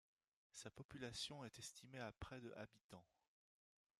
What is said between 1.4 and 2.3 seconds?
est estimée à